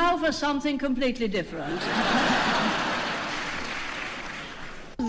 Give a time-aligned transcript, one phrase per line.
[0.00, 1.80] now for something completely different.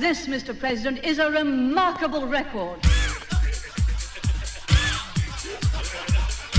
[0.05, 0.57] this, Mr.
[0.57, 2.79] President, is a remarkable record.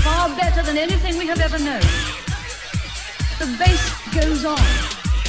[0.05, 1.87] Far better than anything we have ever known.
[3.41, 3.83] The bass
[4.19, 4.67] goes on.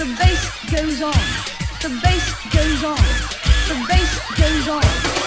[0.00, 0.42] The bass
[0.74, 1.22] goes on.
[1.84, 2.26] The bass
[2.56, 3.04] goes on.
[3.70, 4.12] The bass
[4.42, 5.19] goes on.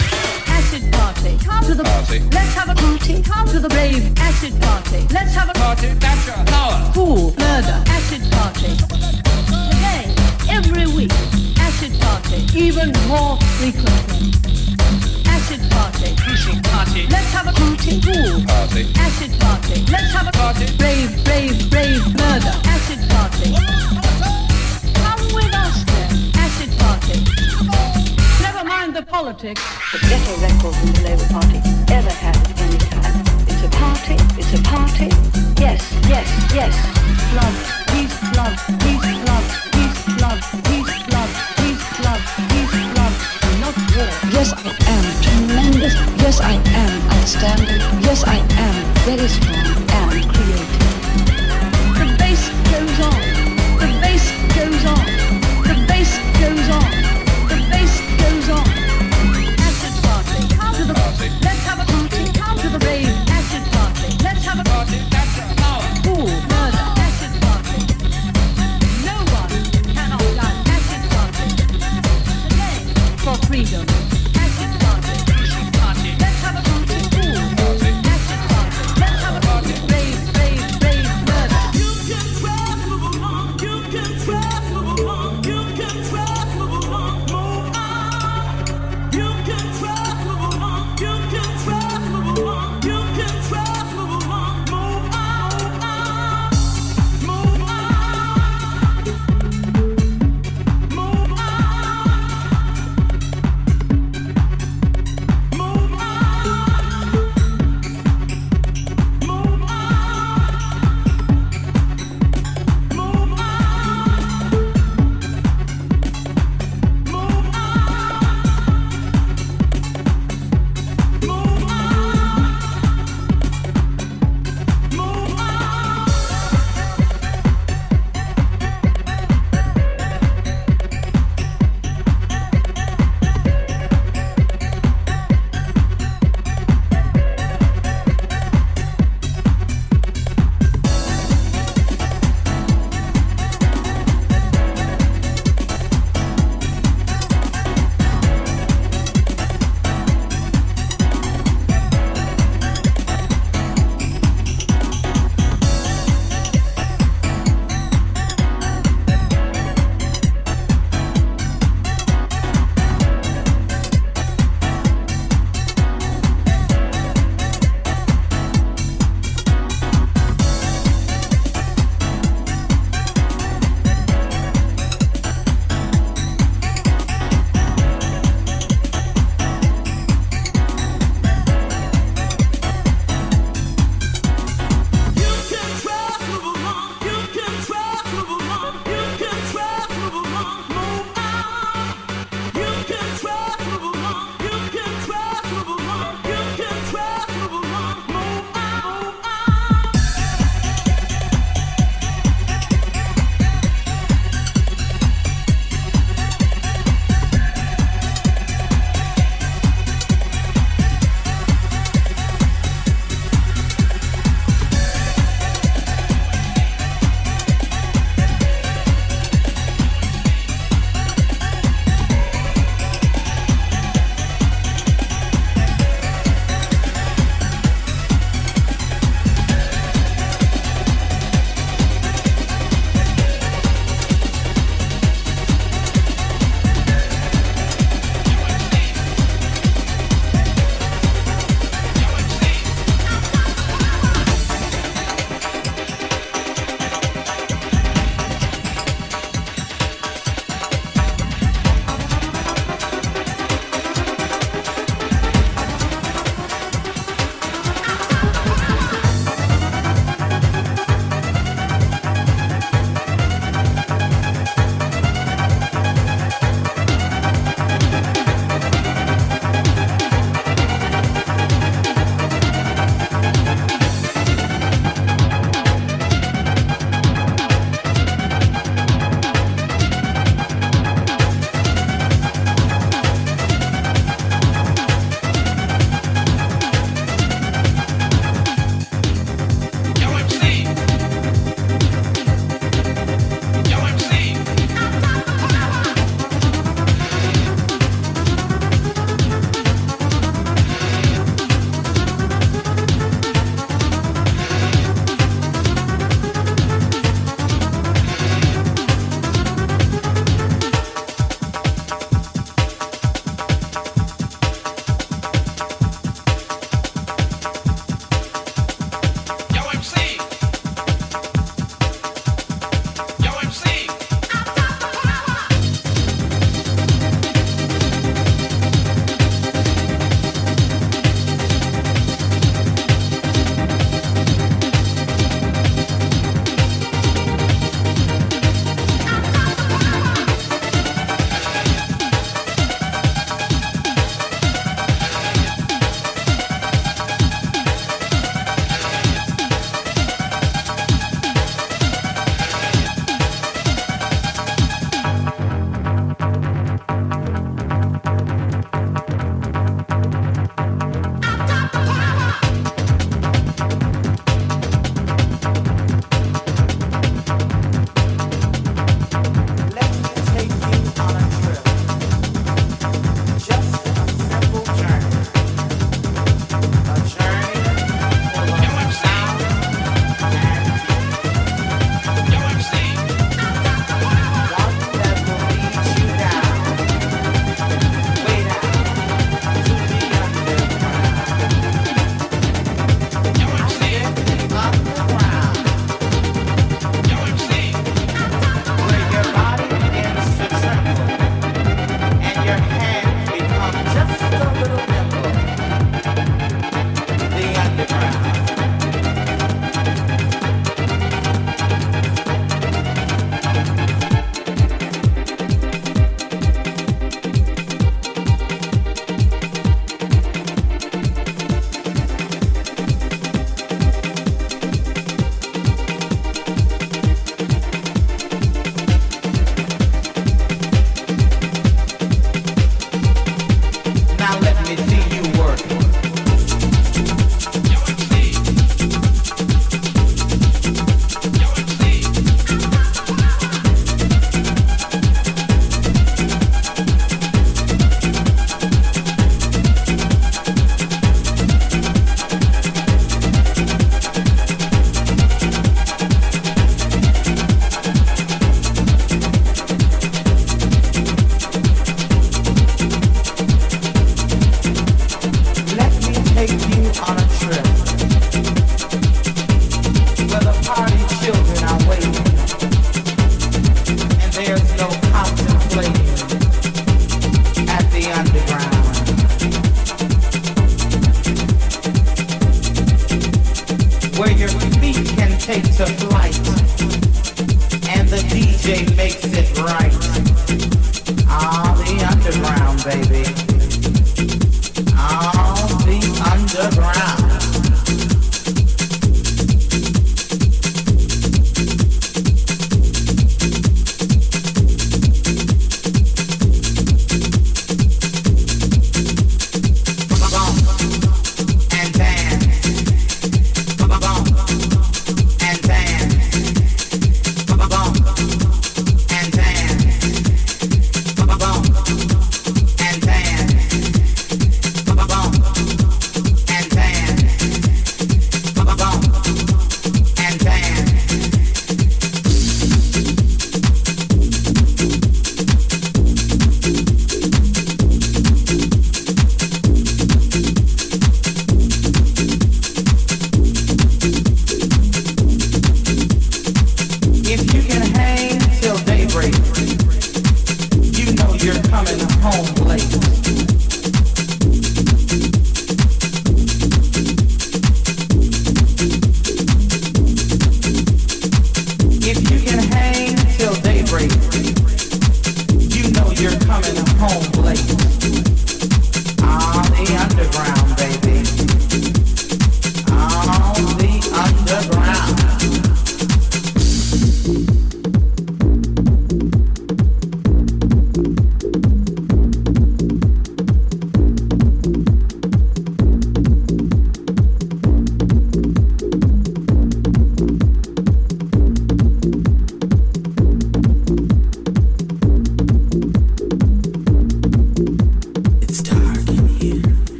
[0.94, 1.38] Party.
[1.44, 2.20] Come to the Party.
[2.32, 3.22] Let's have a party.
[3.22, 4.14] Come to the rave.
[4.20, 5.08] Acid party.
[5.14, 6.92] Let's have a Party, Thatcher, power.
[6.94, 7.34] Cool.
[7.38, 7.78] Murder.
[7.88, 8.72] Acid party.
[9.50, 10.04] Today.
[10.50, 11.12] Every week.
[11.60, 12.46] Acid party.
[12.58, 14.32] Even more frequently.
[15.26, 16.16] Acid party.
[16.28, 17.08] Pushing party.
[17.08, 18.02] Let's have a party.
[18.02, 18.44] Cool.
[18.46, 18.84] Party.
[18.96, 19.86] Acid party.
[19.92, 20.66] Let's have a Party.
[20.78, 22.54] Brave, brave, brave murder.
[22.66, 23.50] Acid party.
[25.02, 26.32] Come with us then.
[26.36, 28.03] Acid party.
[28.74, 29.62] Never mind the politics.
[29.92, 31.60] the better record than the Labour Party
[31.94, 33.22] ever had at any time.
[33.46, 35.10] It's a party, it's a party.
[35.62, 36.26] Yes, yes,
[36.58, 36.74] yes.
[37.38, 37.54] Love,
[37.94, 39.46] peace, love, peace, love,
[39.78, 43.16] peace, love, peace, love, peace, love, peace, love.
[43.62, 44.10] Not war.
[44.34, 45.94] Yes, I am tremendous.
[46.18, 47.78] Yes, I am outstanding.
[48.02, 49.70] Yes, I am very strong
[50.02, 50.82] and creative.
[51.94, 52.42] The bass
[52.74, 53.22] goes on.
[53.78, 54.26] The bass
[54.58, 55.06] goes on.
[55.62, 57.23] The bass goes on.
[58.24, 58.73] Goes on.